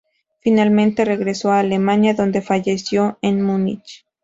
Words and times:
Finalmente 0.39 1.05
regresó 1.05 1.51
a 1.51 1.59
Alemania, 1.59 2.15
donde 2.15 2.41
falleció 2.41 3.19
en 3.21 3.43
Múnich. 3.43 4.03